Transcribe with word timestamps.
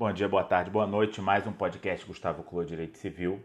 Bom 0.00 0.14
dia, 0.14 0.26
boa 0.26 0.42
tarde, 0.42 0.70
boa 0.70 0.86
noite. 0.86 1.20
Mais 1.20 1.46
um 1.46 1.52
podcast 1.52 2.06
Gustavo 2.06 2.42
Clô 2.42 2.64
Direito 2.64 2.96
Civil. 2.96 3.38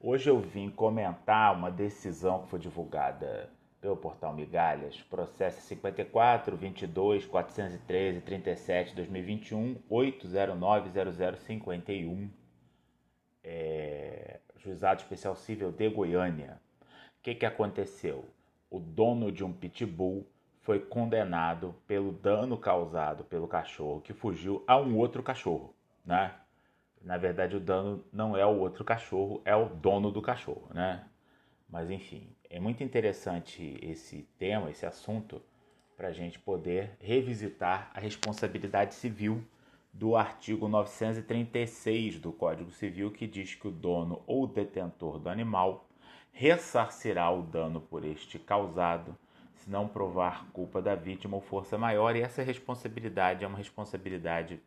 Hoje 0.00 0.30
eu 0.30 0.40
vim 0.40 0.70
comentar 0.70 1.54
uma 1.54 1.70
decisão 1.70 2.40
que 2.40 2.48
foi 2.48 2.58
divulgada 2.58 3.50
pelo 3.78 3.94
portal 3.94 4.32
Migalhas, 4.32 5.02
processo 5.02 5.60
54 5.60 6.56
22 6.56 7.26
413 7.26 8.22
37 8.22 8.94
2021 8.94 9.76
809 9.86 10.90
0051. 11.36 12.30
É, 13.44 14.40
Juizado 14.56 15.02
Especial 15.02 15.36
Civil 15.36 15.70
de 15.70 15.90
Goiânia. 15.90 16.58
O 17.18 17.22
que, 17.22 17.34
que 17.34 17.44
aconteceu? 17.44 18.24
O 18.70 18.80
dono 18.80 19.30
de 19.30 19.44
um 19.44 19.52
pitbull 19.52 20.26
foi 20.62 20.80
condenado 20.80 21.74
pelo 21.86 22.12
dano 22.12 22.56
causado 22.56 23.24
pelo 23.24 23.46
cachorro 23.46 24.00
que 24.00 24.14
fugiu 24.14 24.64
a 24.66 24.78
um 24.78 24.96
outro 24.96 25.22
cachorro, 25.22 25.74
né? 26.08 26.34
Na 27.02 27.18
verdade, 27.18 27.54
o 27.54 27.60
dano 27.60 28.02
não 28.10 28.36
é 28.36 28.44
o 28.44 28.58
outro 28.58 28.82
cachorro, 28.82 29.42
é 29.44 29.54
o 29.54 29.68
dono 29.68 30.10
do 30.10 30.22
cachorro, 30.22 30.68
né? 30.74 31.04
Mas 31.68 31.90
enfim, 31.90 32.34
é 32.48 32.58
muito 32.58 32.82
interessante 32.82 33.78
esse 33.82 34.22
tema, 34.38 34.70
esse 34.70 34.86
assunto, 34.86 35.40
para 35.96 36.08
a 36.08 36.12
gente 36.12 36.38
poder 36.38 36.96
revisitar 36.98 37.90
a 37.94 38.00
responsabilidade 38.00 38.94
civil 38.94 39.44
do 39.92 40.16
artigo 40.16 40.66
936 40.66 42.18
do 42.18 42.32
Código 42.32 42.70
Civil, 42.70 43.10
que 43.10 43.26
diz 43.26 43.54
que 43.54 43.68
o 43.68 43.70
dono 43.70 44.22
ou 44.26 44.46
detentor 44.46 45.18
do 45.18 45.28
animal 45.28 45.86
ressarcirá 46.32 47.30
o 47.30 47.42
dano 47.42 47.80
por 47.80 48.04
este 48.04 48.38
causado 48.38 49.14
se 49.56 49.68
não 49.68 49.86
provar 49.86 50.46
culpa 50.52 50.80
da 50.80 50.94
vítima 50.94 51.36
ou 51.36 51.42
força 51.42 51.76
maior, 51.76 52.16
e 52.16 52.22
essa 52.22 52.42
responsabilidade 52.42 53.44
é 53.44 53.46
uma 53.46 53.58
responsabilidade 53.58 54.60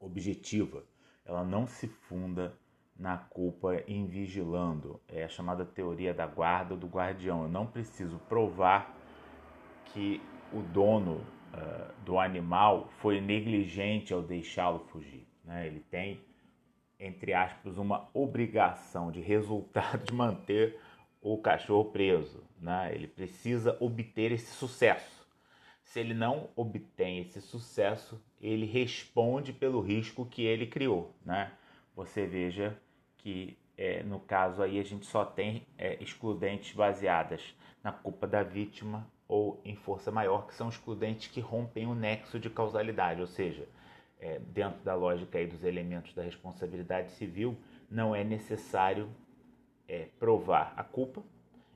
objetiva. 0.00 0.82
Ela 1.24 1.44
não 1.44 1.66
se 1.66 1.86
funda 1.86 2.58
na 2.98 3.16
culpa 3.16 3.82
invigilando. 3.86 5.00
É 5.08 5.24
a 5.24 5.28
chamada 5.28 5.64
teoria 5.64 6.12
da 6.12 6.26
guarda 6.26 6.74
ou 6.74 6.80
do 6.80 6.86
guardião. 6.86 7.42
Eu 7.44 7.48
não 7.48 7.66
preciso 7.66 8.18
provar 8.28 8.96
que 9.86 10.20
o 10.52 10.60
dono 10.60 11.16
uh, 11.16 11.92
do 12.04 12.18
animal 12.18 12.88
foi 12.98 13.20
negligente 13.20 14.12
ao 14.12 14.22
deixá-lo 14.22 14.80
fugir. 14.90 15.26
Né? 15.44 15.66
Ele 15.66 15.80
tem, 15.80 16.20
entre 16.98 17.32
aspas, 17.32 17.78
uma 17.78 18.08
obrigação 18.12 19.10
de 19.10 19.20
resultado 19.20 20.04
de 20.04 20.12
manter 20.12 20.78
o 21.20 21.38
cachorro 21.38 21.86
preso. 21.86 22.42
Né? 22.58 22.94
Ele 22.94 23.06
precisa 23.06 23.76
obter 23.80 24.32
esse 24.32 24.52
sucesso. 24.54 25.19
Se 25.90 25.98
ele 25.98 26.14
não 26.14 26.48
obtém 26.54 27.18
esse 27.18 27.40
sucesso, 27.40 28.22
ele 28.40 28.64
responde 28.64 29.52
pelo 29.52 29.80
risco 29.80 30.24
que 30.24 30.44
ele 30.44 30.64
criou. 30.64 31.12
Né? 31.24 31.50
Você 31.96 32.28
veja 32.28 32.80
que 33.16 33.58
é, 33.76 34.00
no 34.04 34.20
caso 34.20 34.62
aí 34.62 34.78
a 34.78 34.84
gente 34.84 35.04
só 35.04 35.24
tem 35.24 35.66
é, 35.76 36.00
excludentes 36.00 36.76
baseadas 36.76 37.42
na 37.82 37.90
culpa 37.90 38.24
da 38.28 38.40
vítima 38.40 39.04
ou 39.26 39.60
em 39.64 39.74
força 39.74 40.12
maior, 40.12 40.46
que 40.46 40.54
são 40.54 40.68
excludentes 40.68 41.26
que 41.26 41.40
rompem 41.40 41.88
o 41.88 41.94
nexo 41.94 42.38
de 42.38 42.48
causalidade, 42.48 43.20
ou 43.20 43.26
seja, 43.26 43.68
é, 44.20 44.38
dentro 44.38 44.80
da 44.84 44.94
lógica 44.94 45.38
aí 45.38 45.46
dos 45.48 45.64
elementos 45.64 46.14
da 46.14 46.22
responsabilidade 46.22 47.10
civil, 47.10 47.58
não 47.90 48.14
é 48.14 48.22
necessário 48.22 49.10
é, 49.88 50.06
provar 50.20 50.72
a 50.76 50.84
culpa 50.84 51.20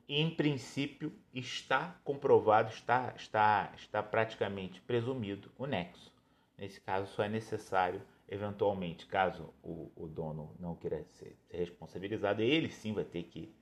em 0.07 0.29
princípio, 0.29 1.11
está 1.33 1.95
comprovado, 2.03 2.69
está, 2.69 3.13
está, 3.15 3.71
está 3.75 4.03
praticamente 4.03 4.79
presumido 4.81 5.51
o 5.57 5.65
nexo. 5.65 6.13
Nesse 6.57 6.79
caso, 6.79 7.11
só 7.13 7.23
é 7.23 7.29
necessário, 7.29 8.01
eventualmente, 8.29 9.05
caso 9.07 9.53
o, 9.63 9.91
o 9.95 10.07
dono 10.07 10.55
não 10.59 10.75
queira 10.75 11.03
ser, 11.11 11.35
ser, 11.49 11.57
responsabilizado, 11.57 12.41
ele 12.41 12.69
sim 12.69 12.93
vai 12.93 13.03
ter 13.03 13.23
que 13.23 13.53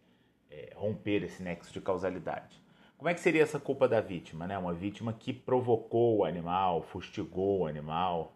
é, 0.49 0.73
romper 0.75 1.23
esse 1.23 1.41
nexo 1.41 1.71
de 1.71 1.81
causalidade. 1.81 2.61
Como 2.97 3.09
é 3.09 3.13
que 3.13 3.19
seria 3.19 3.41
essa 3.41 3.59
culpa 3.59 3.87
da 3.87 3.99
vítima? 3.99 4.45
Né? 4.45 4.57
Uma 4.57 4.73
vítima 4.73 5.11
que 5.13 5.33
provocou 5.33 6.17
o 6.17 6.25
animal, 6.25 6.83
fustigou 6.83 7.61
o 7.61 7.67
animal, 7.67 8.35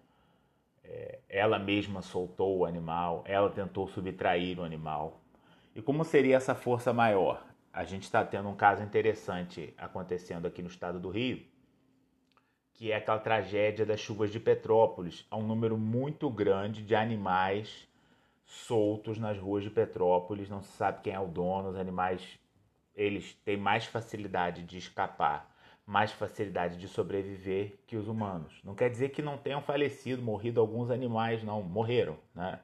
é, 0.84 1.20
ela 1.30 1.60
mesma 1.60 2.02
soltou 2.02 2.58
o 2.58 2.66
animal, 2.66 3.24
ela 3.26 3.50
tentou 3.50 3.88
subtrair 3.88 4.60
o 4.60 4.64
animal. 4.64 5.22
E 5.76 5.82
como 5.82 6.04
seria 6.04 6.38
essa 6.38 6.56
força 6.56 6.92
maior? 6.92 7.46
A 7.78 7.84
gente 7.84 8.06
está 8.06 8.26
tendo 8.26 8.50
um 8.50 8.56
caso 8.56 8.82
interessante 8.82 9.72
acontecendo 9.78 10.48
aqui 10.48 10.64
no 10.64 10.68
estado 10.68 11.00
do 11.00 11.12
Rio, 11.12 11.46
que 12.74 12.92
é 12.92 12.96
aquela 12.96 13.20
tragédia 13.20 13.86
das 13.86 14.00
chuvas 14.00 14.32
de 14.32 14.40
Petrópolis. 14.40 15.28
Há 15.30 15.38
um 15.38 15.46
número 15.46 15.78
muito 15.78 16.28
grande 16.28 16.82
de 16.82 16.96
animais 16.96 17.88
soltos 18.44 19.20
nas 19.20 19.38
ruas 19.38 19.64
de 19.64 19.70
Petrópolis, 19.70 20.50
não 20.50 20.60
se 20.60 20.72
sabe 20.72 21.04
quem 21.04 21.14
é 21.14 21.20
o 21.20 21.28
dono, 21.28 21.70
os 21.70 21.76
animais 21.76 22.40
eles 22.96 23.36
têm 23.46 23.58
mais 23.58 23.86
facilidade 23.86 24.64
de 24.64 24.80
escapar, 24.80 25.56
mais 25.86 26.12
facilidade 26.12 26.80
de 26.80 26.88
sobreviver 26.88 27.78
que 27.86 27.96
os 27.96 28.08
humanos. 28.08 28.60
Não 28.64 28.74
quer 28.74 28.90
dizer 28.90 29.10
que 29.10 29.22
não 29.22 29.38
tenham 29.38 29.62
falecido, 29.62 30.24
morrido 30.24 30.60
alguns 30.60 30.90
animais, 30.90 31.44
não, 31.44 31.62
morreram, 31.62 32.18
né? 32.34 32.60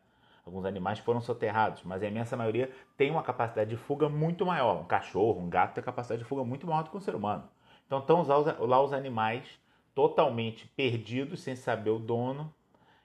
Alguns 0.46 0.66
animais 0.66 1.00
foram 1.00 1.22
soterrados, 1.22 1.84
mas 1.84 2.04
a 2.04 2.08
imensa 2.08 2.36
maioria 2.36 2.70
tem 2.98 3.10
uma 3.10 3.24
capacidade 3.24 3.70
de 3.70 3.78
fuga 3.78 4.10
muito 4.10 4.46
maior. 4.46 4.82
Um 4.82 4.86
cachorro, 4.86 5.40
um 5.40 5.50
gato 5.50 5.76
tem 5.76 5.84
capacidade 5.84 6.22
de 6.22 6.28
fuga 6.28 6.44
muito 6.44 6.68
maior 6.68 6.84
do 6.84 6.90
que 6.90 6.98
um 6.98 7.02
ser 7.02 7.16
humano. 7.16 7.48
Então 7.86 8.00
estão 8.00 8.26
lá 8.68 8.82
os 8.82 8.92
animais 8.92 9.60
totalmente 9.96 10.68
perdidos, 10.70 11.42
sem 11.42 11.56
saber 11.56 11.92
o 11.92 12.00
dono, 12.00 12.54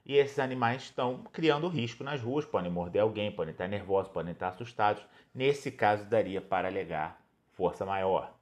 e 0.04 0.16
esses 0.16 0.38
animais 0.38 0.84
estão 0.84 1.22
criando 1.32 1.68
risco 1.68 2.02
nas 2.02 2.22
ruas, 2.22 2.46
podem 2.46 2.70
morder 2.70 3.02
alguém, 3.02 3.30
podem 3.30 3.52
estar 3.52 3.68
nervosos, 3.68 4.10
podem 4.10 4.32
estar 4.32 4.48
assustados. 4.48 5.04
Nesse 5.34 5.70
caso, 5.70 6.06
daria 6.06 6.40
para 6.40 6.66
alegar 6.66 7.20
força 7.52 7.84
maior. 7.84 8.32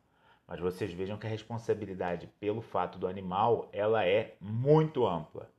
Mas 0.46 0.60
vocês 0.60 0.92
vejam 0.92 1.18
que 1.18 1.26
a 1.26 1.30
responsabilidade 1.30 2.28
pelo 2.38 2.62
fato 2.62 2.98
do 3.00 3.08
animal 3.08 3.68
ela 3.72 4.06
é 4.06 4.36
muito 4.40 5.04
ampla. 5.04 5.50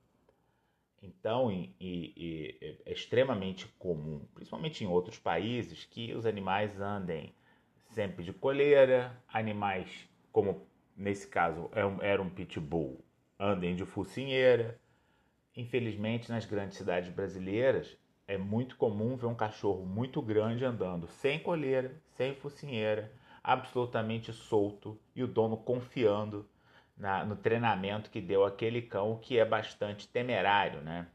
Então, 1.01 1.51
e, 1.51 1.73
e, 1.79 2.79
é 2.85 2.91
extremamente 2.91 3.67
comum, 3.77 4.25
principalmente 4.33 4.83
em 4.83 4.87
outros 4.87 5.19
países, 5.19 5.85
que 5.85 6.13
os 6.13 6.25
animais 6.25 6.79
andem 6.79 7.33
sempre 7.91 8.23
de 8.23 8.33
coleira, 8.33 9.15
animais, 9.27 10.09
como 10.31 10.67
nesse 10.95 11.27
caso 11.27 11.69
é 11.73 12.11
era 12.11 12.21
um 12.21 12.29
pitbull, 12.29 13.03
andem 13.39 13.75
de 13.75 13.85
focinheira. 13.85 14.79
Infelizmente, 15.55 16.29
nas 16.29 16.45
grandes 16.45 16.77
cidades 16.77 17.11
brasileiras, 17.13 17.97
é 18.27 18.37
muito 18.37 18.75
comum 18.75 19.15
ver 19.15 19.27
um 19.27 19.35
cachorro 19.35 19.85
muito 19.85 20.21
grande 20.21 20.65
andando 20.65 21.07
sem 21.07 21.39
coleira, 21.39 21.95
sem 22.15 22.35
focinheira, 22.35 23.11
absolutamente 23.43 24.33
solto 24.33 24.99
e 25.15 25.23
o 25.23 25.27
dono 25.27 25.57
confiando 25.57 26.47
na, 26.97 27.23
no 27.23 27.35
treinamento 27.35 28.09
que 28.09 28.19
deu 28.19 28.43
aquele 28.43 28.81
cão, 28.81 29.17
que 29.21 29.37
é 29.37 29.45
bastante 29.45 30.07
temerário, 30.07 30.81
né? 30.81 31.07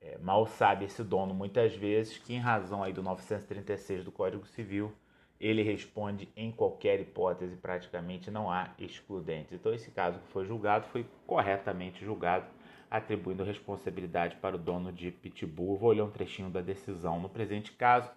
É, 0.00 0.18
mal 0.18 0.46
sabe 0.46 0.84
esse 0.84 1.02
dono 1.02 1.34
muitas 1.34 1.74
vezes 1.74 2.18
que, 2.18 2.34
em 2.34 2.38
razão 2.38 2.82
aí 2.82 2.92
do 2.92 3.02
936 3.02 4.04
do 4.04 4.12
Código 4.12 4.46
Civil, 4.46 4.92
ele 5.38 5.62
responde 5.62 6.28
em 6.36 6.50
qualquer 6.50 7.00
hipótese, 7.00 7.56
praticamente 7.56 8.30
não 8.30 8.50
há 8.50 8.70
excludentes. 8.78 9.52
Então, 9.52 9.74
esse 9.74 9.90
caso 9.90 10.18
que 10.20 10.28
foi 10.28 10.46
julgado 10.46 10.86
foi 10.88 11.04
corretamente 11.26 12.04
julgado, 12.04 12.46
atribuindo 12.90 13.44
responsabilidade 13.44 14.36
para 14.36 14.56
o 14.56 14.58
dono 14.58 14.92
de 14.92 15.10
Pitbull. 15.10 15.76
Vou 15.76 15.90
olhar 15.90 16.04
um 16.04 16.10
trechinho 16.10 16.48
da 16.48 16.60
decisão. 16.60 17.20
No 17.20 17.28
presente 17.28 17.72
caso, 17.72 18.10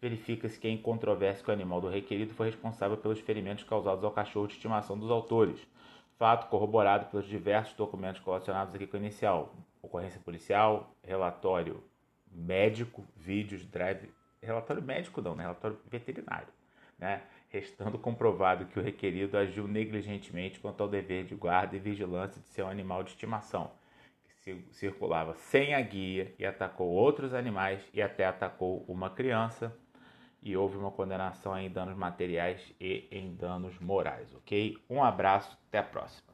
verifica-se 0.00 0.58
que 0.58 0.66
é 0.66 0.70
incontrovérsia 0.70 1.44
que 1.44 1.50
o 1.50 1.54
animal 1.54 1.80
do 1.80 1.88
requerido 1.88 2.34
foi 2.34 2.46
responsável 2.46 2.96
pelos 2.96 3.20
ferimentos 3.20 3.62
causados 3.64 4.02
ao 4.02 4.10
cachorro 4.10 4.48
de 4.48 4.54
estimação 4.54 4.98
dos 4.98 5.10
autores 5.10 5.64
fato 6.18 6.48
corroborado 6.48 7.06
pelos 7.06 7.26
diversos 7.26 7.74
documentos 7.74 8.22
relacionados 8.24 8.74
aqui 8.74 8.86
com 8.86 8.96
o 8.96 9.00
inicial. 9.00 9.54
Ocorrência 9.82 10.20
policial, 10.20 10.94
relatório 11.02 11.82
médico, 12.30 13.04
vídeos, 13.16 13.64
drive. 13.66 14.10
Relatório 14.42 14.82
médico 14.82 15.20
não, 15.22 15.34
né? 15.34 15.44
relatório 15.44 15.78
veterinário. 15.90 16.48
Né? 16.98 17.22
Restando 17.48 17.98
comprovado 17.98 18.66
que 18.66 18.78
o 18.78 18.82
requerido 18.82 19.36
agiu 19.36 19.66
negligentemente 19.66 20.60
quanto 20.60 20.82
ao 20.82 20.88
dever 20.88 21.24
de 21.24 21.34
guarda 21.34 21.76
e 21.76 21.78
vigilância 21.80 22.40
de 22.40 22.48
seu 22.48 22.66
animal 22.68 23.02
de 23.02 23.10
estimação, 23.10 23.70
que 24.42 24.64
circulava 24.72 25.34
sem 25.34 25.74
a 25.74 25.80
guia 25.80 26.34
e 26.38 26.44
atacou 26.44 26.88
outros 26.88 27.32
animais 27.32 27.82
e 27.92 28.02
até 28.02 28.26
atacou 28.26 28.84
uma 28.88 29.10
criança 29.10 29.76
e 30.44 30.56
houve 30.56 30.76
uma 30.76 30.90
condenação 30.90 31.58
em 31.58 31.70
danos 31.70 31.96
materiais 31.96 32.60
e 32.78 33.08
em 33.10 33.34
danos 33.34 33.78
morais, 33.80 34.32
ok? 34.34 34.76
Um 34.90 35.02
abraço, 35.02 35.56
até 35.68 35.78
a 35.78 35.82
próxima. 35.82 36.33